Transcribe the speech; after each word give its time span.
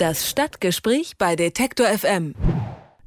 Das 0.00 0.30
Stadtgespräch 0.30 1.18
bei 1.18 1.36
Detektor 1.36 1.86
FM. 1.86 2.34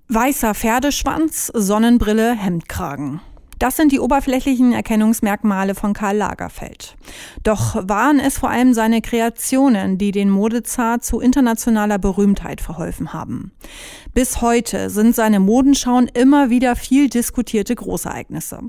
Weißer 0.09 0.53
Pferdeschwanz, 0.53 1.47
Sonnenbrille, 1.51 2.35
Hemdkragen. 2.35 3.19
Das 3.63 3.78
sind 3.78 3.94
die 3.94 4.02
oberflächlichen 4.02 4.73
Erkennungsmerkmale 4.73 5.73
von 5.73 5.94
Karl 5.94 6.17
Lagerfeld. 6.17 6.97
Doch 7.44 7.76
waren 7.88 8.20
es 8.20 8.38
vor 8.38 8.49
allem 8.49 8.74
seine 8.74 8.99
Kreationen, 8.99 9.97
die 9.97 10.12
den 10.12 10.29
Modezar 10.29 10.99
zu 10.99 11.21
internationaler 11.21 11.97
Berühmtheit 11.97 12.60
verholfen 12.60 13.13
haben. 13.13 13.54
Bis 14.13 14.41
heute 14.41 14.90
sind 14.90 15.15
seine 15.15 15.40
Modenschauen 15.40 16.09
immer 16.13 16.49
wieder 16.49 16.76
viel 16.76 17.08
diskutierte 17.08 17.73
Großereignisse. 17.73 18.59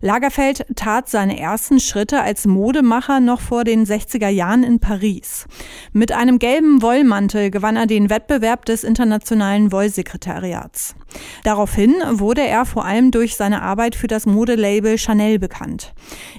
Lagerfeld 0.00 0.64
tat 0.74 1.10
seine 1.10 1.38
ersten 1.38 1.78
Schritte 1.78 2.22
als 2.22 2.46
Modemacher 2.46 3.20
noch 3.20 3.42
vor 3.42 3.64
den 3.64 3.84
60er 3.84 4.28
Jahren 4.28 4.62
in 4.62 4.80
Paris. 4.80 5.44
Mit 5.92 6.12
einem 6.12 6.38
gelben 6.38 6.80
Wollmantel 6.80 7.50
gewann 7.50 7.76
er 7.76 7.86
den 7.86 8.08
Wettbewerb 8.08 8.64
des 8.64 8.84
Internationalen 8.84 9.70
Wollsekretariats. 9.70 10.94
Daraufhin 11.44 11.94
wurde 12.12 12.42
er 12.42 12.64
vor 12.64 12.84
allem 12.84 13.10
durch 13.10 13.36
seine 13.36 13.62
Arbeit 13.62 13.94
für 13.94 14.06
das 14.06 14.26
Modelabel 14.32 14.98
Chanel 14.98 15.38
bekannt. 15.38 15.92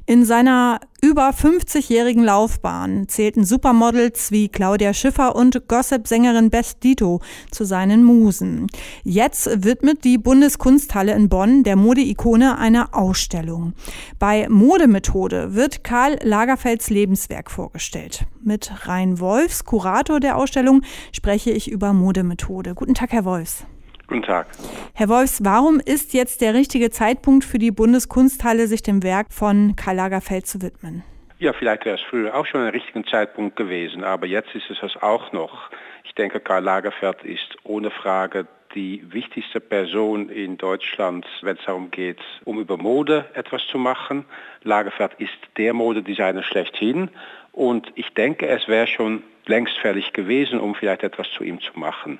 In 0.05 0.25
seiner 0.25 0.79
über 1.01 1.31
50-jährigen 1.31 2.23
Laufbahn 2.23 3.07
zählten 3.07 3.43
Supermodels 3.43 4.31
wie 4.31 4.49
Claudia 4.49 4.93
Schiffer 4.93 5.35
und 5.35 5.67
Gossip-Sängerin 5.67 6.51
Beth 6.51 6.83
Dito 6.83 7.21
zu 7.49 7.65
seinen 7.65 8.03
Musen. 8.03 8.67
Jetzt 9.03 9.63
widmet 9.63 10.03
die 10.03 10.19
Bundeskunsthalle 10.19 11.13
in 11.13 11.27
Bonn 11.27 11.63
der 11.63 11.75
Modeikone 11.75 12.57
einer 12.59 12.95
Ausstellung. 12.95 13.73
Bei 14.19 14.47
Modemethode 14.47 15.55
wird 15.55 15.83
Karl 15.83 16.19
Lagerfelds 16.21 16.91
Lebenswerk 16.91 17.49
vorgestellt. 17.49 18.25
Mit 18.43 18.71
Rhein 18.87 19.19
Wolfs, 19.19 19.65
Kurator 19.65 20.19
der 20.19 20.37
Ausstellung, 20.37 20.83
spreche 21.11 21.49
ich 21.49 21.71
über 21.71 21.93
Modemethode. 21.93 22.75
Guten 22.75 22.93
Tag, 22.93 23.11
Herr 23.11 23.25
Wolfs. 23.25 23.65
Guten 24.11 24.23
Tag. 24.23 24.47
Herr 24.93 25.07
Wolfs, 25.07 25.39
warum 25.41 25.79
ist 25.79 26.13
jetzt 26.13 26.41
der 26.41 26.53
richtige 26.53 26.89
Zeitpunkt 26.89 27.45
für 27.45 27.59
die 27.59 27.71
Bundeskunsthalle, 27.71 28.67
sich 28.67 28.83
dem 28.83 29.03
Werk 29.03 29.27
von 29.31 29.77
Karl 29.77 29.95
Lagerfeld 29.95 30.45
zu 30.45 30.61
widmen? 30.61 31.01
Ja, 31.39 31.53
vielleicht 31.53 31.85
wäre 31.85 31.95
es 31.95 32.01
früher 32.01 32.35
auch 32.35 32.45
schon 32.45 32.59
ein 32.59 32.71
richtiger 32.71 33.05
Zeitpunkt 33.05 33.55
gewesen, 33.55 34.03
aber 34.03 34.27
jetzt 34.27 34.53
ist 34.53 34.69
es 34.69 34.79
das 34.81 35.01
auch 35.01 35.31
noch. 35.31 35.69
Ich 36.03 36.13
denke, 36.13 36.41
Karl 36.41 36.61
Lagerfeld 36.61 37.23
ist 37.23 37.55
ohne 37.63 37.89
Frage 37.89 38.47
die 38.75 39.01
wichtigste 39.13 39.61
Person 39.61 40.27
in 40.27 40.57
Deutschland, 40.57 41.25
wenn 41.41 41.55
es 41.55 41.63
darum 41.65 41.89
geht, 41.89 42.19
um 42.43 42.59
über 42.59 42.75
Mode 42.75 43.29
etwas 43.33 43.65
zu 43.67 43.77
machen. 43.77 44.25
Lagerfeld 44.63 45.13
ist 45.19 45.31
der 45.55 45.73
Modedesigner 45.73 46.43
schlechthin 46.43 47.09
und 47.53 47.89
ich 47.95 48.09
denke, 48.09 48.49
es 48.49 48.67
wäre 48.67 48.87
schon 48.87 49.23
längst 49.45 49.77
fällig 49.77 50.11
gewesen, 50.11 50.59
um 50.59 50.75
vielleicht 50.75 51.03
etwas 51.03 51.27
zu 51.31 51.45
ihm 51.45 51.61
zu 51.61 51.79
machen. 51.79 52.19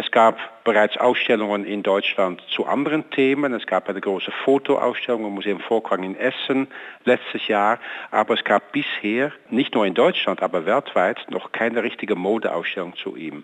Es 0.00 0.12
gab 0.12 0.62
bereits 0.62 0.96
Ausstellungen 0.96 1.64
in 1.64 1.82
Deutschland 1.82 2.40
zu 2.54 2.66
anderen 2.66 3.10
Themen. 3.10 3.52
Es 3.52 3.66
gab 3.66 3.88
eine 3.88 4.00
große 4.00 4.30
Fotoausstellung 4.44 5.26
im 5.26 5.32
Museum 5.32 5.58
Volkwang 5.58 6.04
in 6.04 6.14
Essen 6.14 6.68
letztes 7.04 7.48
Jahr. 7.48 7.80
Aber 8.12 8.34
es 8.34 8.44
gab 8.44 8.70
bisher, 8.70 9.32
nicht 9.50 9.74
nur 9.74 9.86
in 9.86 9.94
Deutschland, 9.94 10.40
aber 10.40 10.66
weltweit, 10.66 11.26
noch 11.30 11.50
keine 11.50 11.82
richtige 11.82 12.14
Modeausstellung 12.14 12.94
zu 12.94 13.16
ihm. 13.16 13.42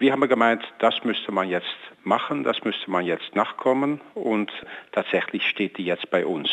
Wir 0.00 0.10
haben 0.10 0.28
gemeint, 0.28 0.64
das 0.80 1.04
müsste 1.04 1.30
man 1.30 1.48
jetzt 1.48 1.76
machen, 2.02 2.42
das 2.42 2.64
müsste 2.64 2.90
man 2.90 3.04
jetzt 3.04 3.36
nachkommen 3.36 4.00
und 4.14 4.50
tatsächlich 4.90 5.48
steht 5.48 5.78
die 5.78 5.84
jetzt 5.84 6.10
bei 6.10 6.26
uns. 6.26 6.50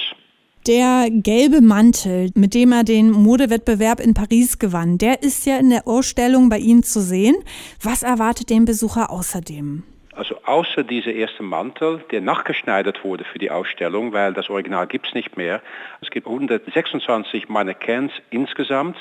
Der 0.69 1.07
gelbe 1.09 1.61
Mantel, 1.61 2.29
mit 2.35 2.53
dem 2.53 2.71
er 2.71 2.83
den 2.83 3.09
Modewettbewerb 3.09 3.99
in 3.99 4.13
Paris 4.13 4.59
gewann, 4.59 4.99
der 4.99 5.23
ist 5.23 5.47
ja 5.47 5.57
in 5.57 5.71
der 5.71 5.87
Ausstellung 5.87 6.47
bei 6.49 6.59
Ihnen 6.59 6.83
zu 6.83 7.01
sehen. 7.01 7.35
Was 7.81 8.03
erwartet 8.03 8.51
den 8.51 8.65
Besucher 8.65 9.09
außerdem? 9.09 9.81
Also 10.13 10.35
außer 10.45 10.83
dieser 10.83 11.11
erste 11.11 11.41
Mantel, 11.41 12.05
der 12.11 12.21
nachgeschneidert 12.21 13.03
wurde 13.03 13.23
für 13.23 13.39
die 13.39 13.49
Ausstellung, 13.49 14.13
weil 14.13 14.31
das 14.33 14.47
Original 14.51 14.85
gibt 14.85 15.07
es 15.07 15.15
nicht 15.15 15.37
mehr. 15.37 15.59
Es 16.01 16.11
gibt 16.11 16.27
126 16.27 17.49
Mannequins 17.49 18.11
insgesamt 18.29 18.97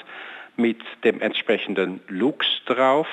mit 0.56 0.80
dem 1.04 1.20
entsprechenden 1.20 2.00
Looks 2.08 2.46
drauf. 2.64 3.08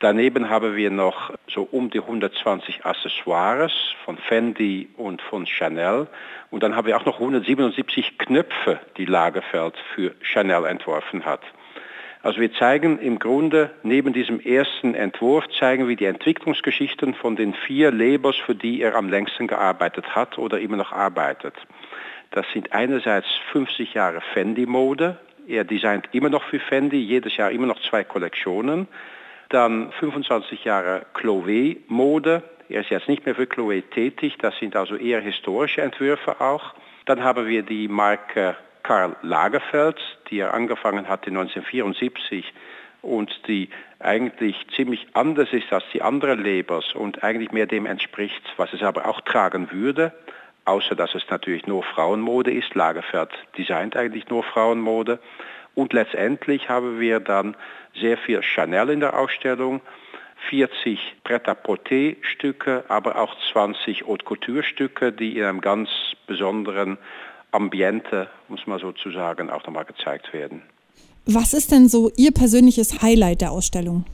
Daneben 0.00 0.48
haben 0.48 0.76
wir 0.76 0.92
noch 0.92 1.32
so 1.48 1.66
um 1.68 1.90
die 1.90 1.98
120 1.98 2.86
Accessoires 2.86 3.72
von 4.04 4.16
Fendi 4.16 4.88
und 4.96 5.20
von 5.20 5.44
Chanel. 5.44 6.06
Und 6.52 6.62
dann 6.62 6.76
haben 6.76 6.86
wir 6.86 6.96
auch 6.96 7.04
noch 7.04 7.18
177 7.18 8.16
Knöpfe, 8.16 8.78
die 8.96 9.06
Lagerfeld 9.06 9.74
für 9.96 10.14
Chanel 10.20 10.66
entworfen 10.66 11.24
hat. 11.24 11.40
Also 12.22 12.40
wir 12.40 12.52
zeigen 12.52 13.00
im 13.00 13.18
Grunde 13.18 13.70
neben 13.82 14.12
diesem 14.12 14.38
ersten 14.38 14.94
Entwurf 14.94 15.44
zeigen 15.58 15.88
wir 15.88 15.96
die 15.96 16.04
Entwicklungsgeschichten 16.04 17.14
von 17.14 17.34
den 17.34 17.54
vier 17.54 17.90
Labels, 17.90 18.36
für 18.36 18.54
die 18.54 18.80
er 18.80 18.94
am 18.94 19.08
längsten 19.08 19.48
gearbeitet 19.48 20.14
hat 20.14 20.38
oder 20.38 20.60
immer 20.60 20.76
noch 20.76 20.92
arbeitet. 20.92 21.54
Das 22.30 22.46
sind 22.52 22.72
einerseits 22.72 23.26
50 23.50 23.94
Jahre 23.94 24.20
Fendi-Mode. 24.32 25.18
Er 25.48 25.64
designt 25.64 26.08
immer 26.12 26.28
noch 26.28 26.44
für 26.44 26.60
Fendi, 26.60 26.98
jedes 26.98 27.36
Jahr 27.36 27.50
immer 27.50 27.66
noch 27.66 27.80
zwei 27.80 28.04
Kollektionen. 28.04 28.86
Dann 29.48 29.92
25 29.92 30.64
Jahre 30.64 31.06
Chloé-Mode. 31.14 32.42
Er 32.68 32.80
ist 32.82 32.90
jetzt 32.90 33.08
nicht 33.08 33.24
mehr 33.24 33.34
für 33.34 33.44
Chloé 33.44 33.82
tätig, 33.82 34.36
das 34.38 34.56
sind 34.58 34.76
also 34.76 34.94
eher 34.96 35.20
historische 35.20 35.80
Entwürfe 35.80 36.40
auch. 36.40 36.74
Dann 37.06 37.24
haben 37.24 37.46
wir 37.46 37.62
die 37.62 37.88
Marke 37.88 38.56
Karl 38.82 39.16
Lagerfeld, 39.22 39.96
die 40.28 40.40
er 40.40 40.52
angefangen 40.52 41.08
hatte 41.08 41.30
1974 41.30 42.52
und 43.00 43.30
die 43.46 43.70
eigentlich 44.00 44.56
ziemlich 44.76 45.06
anders 45.14 45.52
ist 45.52 45.72
als 45.72 45.84
die 45.92 46.02
anderen 46.02 46.44
Labels 46.44 46.94
und 46.94 47.22
eigentlich 47.22 47.52
mehr 47.52 47.66
dem 47.66 47.86
entspricht, 47.86 48.42
was 48.58 48.72
es 48.72 48.82
aber 48.82 49.06
auch 49.06 49.20
tragen 49.22 49.72
würde, 49.72 50.12
außer 50.66 50.94
dass 50.94 51.14
es 51.14 51.22
natürlich 51.30 51.66
nur 51.66 51.82
Frauenmode 51.82 52.50
ist. 52.50 52.74
Lagerfeld 52.74 53.30
designt 53.56 53.96
eigentlich 53.96 54.28
nur 54.28 54.42
Frauenmode. 54.42 55.18
Und 55.78 55.92
letztendlich 55.92 56.68
haben 56.68 56.98
wir 56.98 57.20
dann 57.20 57.56
sehr 57.94 58.18
viel 58.18 58.42
Chanel 58.42 58.90
in 58.90 58.98
der 58.98 59.16
Ausstellung, 59.16 59.80
40 60.50 60.98
Pret-à-Porter-Stücke, 61.22 62.82
aber 62.88 63.16
auch 63.16 63.32
20 63.52 64.04
Haute 64.04 64.24
Couture-Stücke, 64.24 65.12
die 65.12 65.38
in 65.38 65.44
einem 65.44 65.60
ganz 65.60 65.88
besonderen 66.26 66.98
Ambiente, 67.52 68.28
muss 68.48 68.66
man 68.66 68.80
sozusagen, 68.80 69.50
auch 69.50 69.64
nochmal 69.66 69.84
gezeigt 69.84 70.32
werden. 70.32 70.62
Was 71.26 71.54
ist 71.54 71.70
denn 71.70 71.86
so 71.86 72.10
Ihr 72.16 72.32
persönliches 72.32 73.00
Highlight 73.00 73.40
der 73.42 73.52
Ausstellung? 73.52 74.04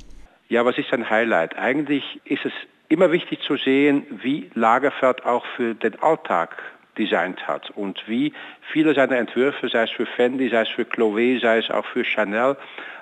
Ja, 0.51 0.67
was 0.67 0.77
ist 0.77 0.93
ein 0.93 1.09
Highlight? 1.09 1.57
Eigentlich 1.57 2.05
ist 2.27 2.45
es 2.45 2.53
immer 2.91 3.11
wichtig 3.11 3.41
zu 3.41 3.57
sehen, 3.57 4.05
wie 4.23 4.51
Lagerfeld 4.53 5.25
auch 5.25 5.47
für 5.57 5.75
den 5.75 5.99
Alltag 6.03 6.59
designt 6.99 7.47
hat 7.47 7.71
und 7.71 8.03
wie 8.07 8.33
viele 8.73 8.95
seiner 8.95 9.17
Entwürfe, 9.17 9.69
sei 9.69 9.85
es 9.85 9.91
für 9.91 10.07
Fendi, 10.07 10.49
sei 10.49 10.63
es 10.63 10.69
für 10.69 10.83
Chloé, 10.83 11.41
sei 11.41 11.59
es 11.59 11.71
auch 11.71 11.85
für 11.87 12.05
Chanel, 12.05 12.57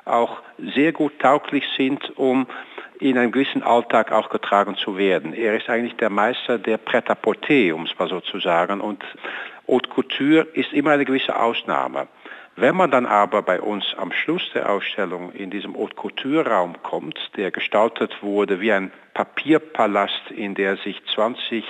auch 0.04 0.42
sehr 0.74 0.92
gut 0.92 1.18
tauglich 1.18 1.64
sind, 1.76 2.16
um 2.16 2.46
in 2.98 3.18
einem 3.18 3.32
gewissen 3.32 3.62
Alltag 3.62 4.12
auch 4.12 4.30
getragen 4.30 4.76
zu 4.76 4.96
werden. 4.96 5.32
Er 5.32 5.56
ist 5.56 5.68
eigentlich 5.68 5.96
der 5.96 6.10
Meister 6.10 6.58
der 6.58 6.76
Pret-à-Porter, 6.76 7.74
um 7.74 7.84
es 7.84 7.98
mal 7.98 8.08
so 8.08 8.20
zu 8.20 8.38
sagen. 8.38 8.80
Und 8.80 9.04
Haute 9.68 9.88
Couture 9.88 10.46
ist 10.54 10.72
immer 10.72 10.90
eine 10.90 11.04
gewisse 11.04 11.34
Ausnahme. 11.34 12.08
Wenn 12.54 12.76
man 12.76 12.90
dann 12.90 13.06
aber 13.06 13.40
bei 13.40 13.60
uns 13.60 13.84
am 13.96 14.12
Schluss 14.12 14.42
der 14.54 14.70
Ausstellung 14.70 15.32
in 15.32 15.50
diesem 15.50 15.74
Haute 15.76 15.94
Couture 15.94 16.46
Raum 16.46 16.82
kommt, 16.82 17.18
der 17.36 17.50
gestaltet 17.50 18.22
wurde 18.22 18.60
wie 18.60 18.72
ein 18.72 18.92
Papierpalast, 19.14 20.30
in 20.30 20.54
der 20.54 20.76
sich 20.76 21.02
20 21.14 21.64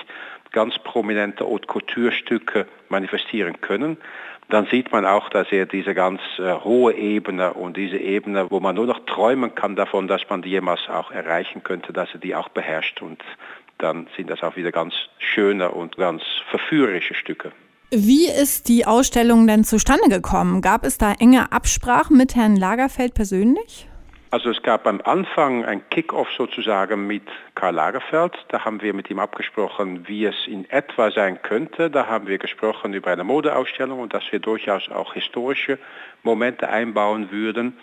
ganz 0.51 0.77
prominente 0.79 1.45
Haute 1.45 1.67
Couture 1.67 2.11
Stücke 2.11 2.67
manifestieren 2.89 3.61
können, 3.61 3.97
dann 4.49 4.67
sieht 4.67 4.91
man 4.91 5.05
auch, 5.05 5.29
dass 5.29 5.51
er 5.51 5.65
diese 5.65 5.93
ganz 5.93 6.21
äh, 6.37 6.51
hohe 6.51 6.93
Ebene 6.93 7.53
und 7.53 7.77
diese 7.77 7.97
Ebene, 7.97 8.51
wo 8.51 8.59
man 8.59 8.75
nur 8.75 8.85
noch 8.85 9.05
träumen 9.05 9.55
kann 9.55 9.75
davon, 9.75 10.07
dass 10.07 10.29
man 10.29 10.41
die 10.41 10.49
jemals 10.49 10.89
auch 10.89 11.11
erreichen 11.11 11.63
könnte, 11.63 11.93
dass 11.93 12.13
er 12.13 12.19
die 12.19 12.35
auch 12.35 12.49
beherrscht. 12.49 13.01
Und 13.01 13.23
dann 13.77 14.07
sind 14.17 14.29
das 14.29 14.43
auch 14.43 14.57
wieder 14.57 14.71
ganz 14.71 14.93
schöne 15.17 15.71
und 15.71 15.95
ganz 15.95 16.23
verführerische 16.49 17.15
Stücke. 17.15 17.53
Wie 17.95 18.27
ist 18.27 18.69
die 18.69 18.87
Ausstellung 18.87 19.45
denn 19.45 19.63
zustande 19.63 20.09
gekommen? 20.09 20.61
Gab 20.63 20.83
es 20.83 20.97
da 20.97 21.13
enge 21.13 21.51
Absprachen 21.51 22.17
mit 22.17 22.35
Herrn 22.35 22.55
Lagerfeld 22.55 23.13
persönlich? 23.13 23.87
Also 24.31 24.49
es 24.49 24.63
gab 24.63 24.87
am 24.87 24.99
Anfang 25.03 25.63
ein 25.63 25.87
Kick-off 25.91 26.27
sozusagen 26.35 27.05
mit 27.05 27.21
Karl 27.53 27.75
Lagerfeld. 27.75 28.33
Da 28.47 28.65
haben 28.65 28.81
wir 28.81 28.95
mit 28.95 29.11
ihm 29.11 29.19
abgesprochen, 29.19 30.07
wie 30.07 30.25
es 30.25 30.33
in 30.47 30.67
etwa 30.71 31.11
sein 31.11 31.39
könnte. 31.43 31.91
Da 31.91 32.07
haben 32.07 32.25
wir 32.25 32.39
gesprochen 32.39 32.95
über 32.95 33.11
eine 33.11 33.23
Modeausstellung 33.23 33.99
und 33.99 34.15
dass 34.15 34.23
wir 34.31 34.39
durchaus 34.39 34.89
auch 34.89 35.13
historische 35.13 35.77
Momente 36.23 36.69
einbauen 36.69 37.29
würden. 37.29 37.77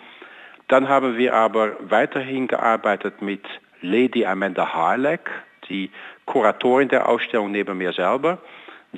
Dann 0.67 0.89
haben 0.89 1.17
wir 1.17 1.35
aber 1.35 1.77
weiterhin 1.79 2.47
gearbeitet 2.47 3.21
mit 3.21 3.45
Lady 3.79 4.25
Amanda 4.25 4.73
Harleck, 4.73 5.29
die 5.69 5.89
Kuratorin 6.25 6.89
der 6.89 7.07
Ausstellung 7.07 7.51
neben 7.51 7.77
mir 7.77 7.93
selber. 7.93 8.39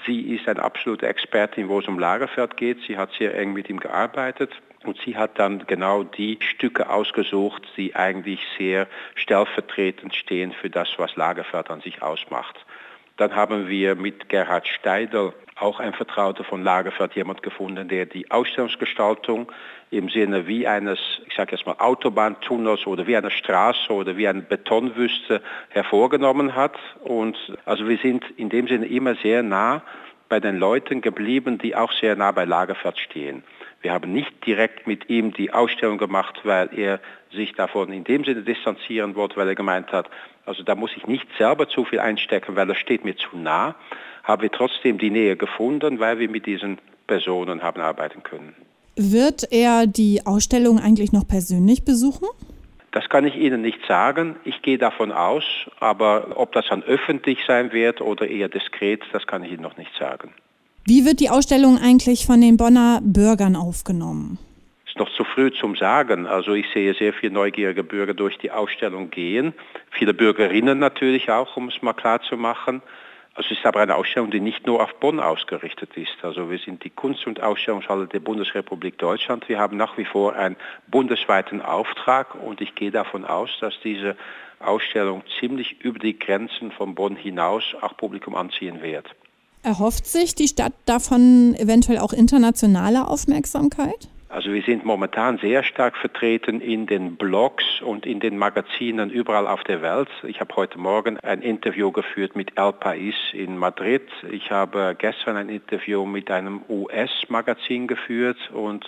Sie 0.06 0.34
ist 0.34 0.48
eine 0.48 0.64
absolute 0.64 1.08
Expertin, 1.08 1.70
wo 1.70 1.80
es 1.80 1.88
um 1.88 2.00
Lagerfeld 2.00 2.58
geht. 2.58 2.80
Sie 2.88 2.98
hat 2.98 3.12
sehr 3.14 3.38
eng 3.38 3.54
mit 3.54 3.70
ihm 3.70 3.80
gearbeitet. 3.80 4.52
Und 4.84 5.00
sie 5.06 5.16
hat 5.16 5.40
dann 5.40 5.66
genau 5.66 6.04
die 6.04 6.40
Stücke 6.42 6.90
ausgesucht, 6.90 7.64
die 7.78 7.96
eigentlich 7.96 8.42
sehr 8.58 8.88
stellvertretend 9.16 10.14
stehen 10.14 10.52
für 10.52 10.70
das, 10.70 10.90
was 10.98 11.16
Lagerfeld 11.16 11.70
an 11.70 11.82
sich 11.82 12.02
ausmacht. 12.02 12.66
Dann 13.18 13.36
haben 13.36 13.70
wir 13.70 13.96
mit 13.96 14.28
Gerhard 14.28 14.68
Steidel, 14.68 15.34
auch 15.56 15.80
ein 15.80 15.94
Vertrauter 15.94 16.44
von 16.44 16.64
Lagerfeld, 16.64 17.16
jemand 17.16 17.44
gefunden, 17.44 17.88
der 17.88 18.06
die 18.06 18.30
Ausstellungsgestaltung 18.32 19.52
im 19.92 20.10
Sinne 20.10 20.48
wie 20.48 20.68
eines, 20.68 21.00
ich 21.28 21.36
sage 21.36 21.56
jetzt 21.56 21.66
mal 21.66 21.76
Autobahntunnels 21.78 22.88
oder 22.88 23.06
wie 23.06 23.16
einer 23.16 23.30
Straße 23.30 23.92
oder 23.92 24.18
wie 24.18 24.28
eine 24.28 24.42
Betonwüste 24.42 25.42
hervorgenommen 25.70 26.56
hat. 26.56 26.76
Und 27.04 27.38
also 27.66 27.88
wir 27.88 27.98
sind 27.98 28.26
in 28.38 28.50
dem 28.50 28.68
Sinne 28.68 28.88
immer 28.88 29.16
sehr 29.16 29.44
nah 29.44 29.84
bei 30.30 30.40
den 30.40 30.58
Leuten 30.58 31.02
geblieben, 31.02 31.60
die 31.60 31.76
auch 31.76 31.92
sehr 31.92 32.16
nah 32.16 32.32
bei 32.32 32.46
Lagerfeld 32.46 32.98
stehen. 32.98 33.44
Wir 33.84 33.92
haben 33.92 34.14
nicht 34.14 34.46
direkt 34.46 34.88
mit 34.88 35.10
ihm 35.10 35.34
die 35.34 35.52
Ausstellung 35.52 35.98
gemacht, 35.98 36.40
weil 36.46 36.70
er 36.74 37.02
sich 37.34 37.52
davon 37.54 37.92
in 37.92 38.06
dem 38.06 38.24
Sinne 38.24 38.42
distanzieren 38.42 39.16
wollte, 39.16 39.36
weil 39.36 39.50
er 39.50 39.56
gemeint 39.56 39.92
hat, 39.92 40.10
also 40.46 40.64
da 40.64 40.74
muss 40.74 40.92
ich 40.96 41.06
nicht 41.06 41.28
selber 41.38 41.68
zu 41.68 41.84
viel 41.84 42.00
einstecken, 42.00 42.56
weil 42.56 42.66
das 42.66 42.78
steht 42.78 43.04
mir 43.04 43.16
zu 43.18 43.38
nah. 43.38 43.76
Haben 44.24 44.42
wir 44.42 44.52
trotzdem 44.52 44.98
die 44.98 45.10
Nähe 45.10 45.36
gefunden, 45.36 46.00
weil 46.00 46.18
wir 46.18 46.30
mit 46.30 46.46
diesen 46.46 46.78
Personen 47.08 47.62
haben 47.62 47.82
arbeiten 47.82 48.24
können. 48.24 48.56
Wird 48.96 49.52
er 49.52 49.86
die 49.86 50.22
Ausstellung 50.26 50.80
eigentlich 50.80 51.12
noch 51.12 51.28
persönlich 51.28 51.84
besuchen? 51.84 52.28
Das 52.92 53.10
kann 53.10 53.26
ich 53.26 53.36
Ihnen 53.36 53.62
nicht 53.62 53.80
sagen. 53.86 54.38
Ich 54.46 54.62
gehe 54.62 54.78
davon 54.78 55.12
aus, 55.12 55.44
aber 55.80 56.38
ob 56.38 56.54
das 56.54 56.68
dann 56.70 56.84
öffentlich 56.84 57.40
sein 57.46 57.74
wird 57.74 58.00
oder 58.00 58.30
eher 58.30 58.48
diskret, 58.48 59.02
das 59.12 59.28
kann 59.28 59.44
ich 59.44 59.52
Ihnen 59.52 59.64
noch 59.64 59.78
nicht 59.78 59.92
sagen. 60.00 60.34
Wie 60.86 61.06
wird 61.06 61.22
die 61.22 61.30
Ausstellung 61.30 61.78
eigentlich 61.78 62.26
von 62.26 62.42
den 62.42 62.58
Bonner 62.58 63.00
Bürgern 63.02 63.56
aufgenommen? 63.56 64.38
Ist 64.86 64.98
noch 64.98 65.10
zu 65.16 65.24
früh 65.24 65.50
zum 65.50 65.78
Sagen. 65.78 66.28
Also 66.28 66.56
ich 66.56 66.66
sehe 66.74 66.94
sehr 66.94 67.14
viele 67.14 67.32
neugierige 67.32 67.86
Bürger 67.86 68.14
durch 68.14 68.38
die 68.38 68.52
Ausstellung 68.52 69.10
gehen. 69.10 69.54
Viele 69.92 70.14
Bürgerinnen 70.14 70.80
natürlich 70.80 71.32
auch, 71.32 71.56
um 71.56 71.70
es 71.70 71.82
mal 71.82 71.94
klar 71.94 72.22
zu 72.22 72.36
machen. 72.36 72.82
Also 73.34 73.52
es 73.52 73.60
ist 73.60 73.66
aber 73.66 73.80
eine 73.80 73.96
Ausstellung, 73.96 74.30
die 74.30 74.42
nicht 74.42 74.68
nur 74.68 74.84
auf 74.84 74.94
Bonn 74.96 75.22
ausgerichtet 75.22 75.96
ist. 75.96 76.18
Also 76.22 76.52
wir 76.52 76.60
sind 76.60 76.84
die 76.84 76.90
Kunst- 76.90 77.28
und 77.28 77.42
Ausstellungshalle 77.42 78.08
der 78.08 78.20
Bundesrepublik 78.20 78.98
Deutschland. 78.98 79.48
Wir 79.48 79.60
haben 79.60 79.78
nach 79.78 79.98
wie 79.98 80.06
vor 80.06 80.36
einen 80.36 80.58
bundesweiten 80.88 81.62
Auftrag 81.62 82.36
und 82.36 82.60
ich 82.60 82.76
gehe 82.76 82.92
davon 82.92 83.24
aus, 83.24 83.50
dass 83.62 83.74
diese 83.86 84.18
Ausstellung 84.60 85.24
ziemlich 85.40 85.80
über 85.80 86.00
die 86.00 86.20
Grenzen 86.20 86.74
von 86.74 86.94
Bonn 86.94 87.16
hinaus 87.16 87.74
auch 87.80 87.96
Publikum 87.96 88.36
anziehen 88.36 88.82
wird. 88.82 89.08
Erhofft 89.64 90.06
sich 90.06 90.36
die 90.36 90.50
Stadt 90.50 90.74
davon 90.86 91.56
eventuell 91.58 92.00
auch 92.00 92.12
internationale 92.12 93.08
Aufmerksamkeit? 93.08 94.10
Also 94.28 94.52
wir 94.52 94.64
sind 94.64 94.84
momentan 94.84 95.38
sehr 95.38 95.64
stark 95.64 95.96
vertreten 95.96 96.60
in 96.60 96.88
den 96.88 97.18
Blogs 97.18 97.64
und 97.86 98.06
in 98.06 98.20
den 98.20 98.36
Magazinen 98.38 99.12
überall 99.12 99.48
auf 99.48 99.64
der 99.64 99.84
Welt. 99.84 100.10
Ich 100.28 100.42
habe 100.42 100.56
heute 100.56 100.80
Morgen 100.80 101.20
ein 101.20 101.44
Interview 101.44 101.92
geführt 101.92 102.36
mit 102.36 102.58
El 102.58 102.72
País 102.72 103.14
in 103.32 103.58
Madrid. 103.58 104.02
Ich 104.32 104.50
habe 104.50 104.96
gestern 104.98 105.38
ein 105.38 105.50
Interview 105.50 106.06
mit 106.06 106.32
einem 106.32 106.62
US-Magazin 106.68 107.88
geführt 107.88 108.38
und 108.52 108.84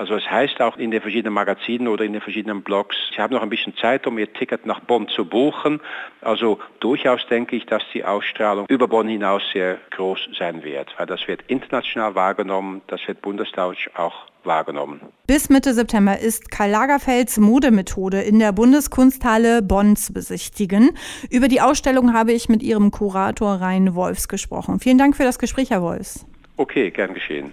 also 0.00 0.14
es 0.14 0.30
heißt 0.30 0.62
auch 0.62 0.78
in 0.78 0.90
den 0.90 1.02
verschiedenen 1.02 1.34
Magazinen 1.34 1.86
oder 1.86 2.06
in 2.06 2.14
den 2.14 2.22
verschiedenen 2.22 2.62
Blogs, 2.62 2.96
Sie 3.14 3.20
haben 3.20 3.34
noch 3.34 3.42
ein 3.42 3.50
bisschen 3.50 3.76
Zeit, 3.76 4.06
um 4.06 4.16
Ihr 4.16 4.32
Ticket 4.32 4.64
nach 4.64 4.80
Bonn 4.80 5.08
zu 5.08 5.26
buchen. 5.26 5.78
Also 6.22 6.58
durchaus 6.80 7.26
denke 7.26 7.54
ich, 7.54 7.66
dass 7.66 7.82
die 7.92 8.02
Ausstrahlung 8.02 8.64
über 8.70 8.88
Bonn 8.88 9.08
hinaus 9.08 9.42
sehr 9.52 9.76
groß 9.90 10.30
sein 10.38 10.64
wird, 10.64 10.88
weil 10.96 11.04
das 11.04 11.28
wird 11.28 11.42
international 11.48 12.14
wahrgenommen, 12.14 12.80
das 12.86 13.06
wird 13.06 13.20
bundesdeutsch 13.20 13.90
auch 13.94 14.24
wahrgenommen. 14.42 15.02
Bis 15.26 15.50
Mitte 15.50 15.74
September 15.74 16.18
ist 16.18 16.50
Karl 16.50 16.70
Lagerfelds 16.70 17.36
Modemethode 17.36 18.22
in 18.22 18.38
der 18.38 18.52
Bundeskunsthalle 18.52 19.60
Bonn 19.60 19.96
zu 19.96 20.14
besichtigen. 20.14 20.96
Über 21.28 21.48
die 21.48 21.60
Ausstellung 21.60 22.14
habe 22.14 22.32
ich 22.32 22.48
mit 22.48 22.62
ihrem 22.62 22.90
Kurator 22.90 23.60
Rhein 23.60 23.94
Wolfs 23.94 24.28
gesprochen. 24.28 24.80
Vielen 24.80 24.96
Dank 24.96 25.14
für 25.14 25.24
das 25.24 25.38
Gespräch, 25.38 25.68
Herr 25.68 25.82
Wolfs. 25.82 26.24
Okay, 26.56 26.90
gern 26.90 27.12
geschehen. 27.12 27.52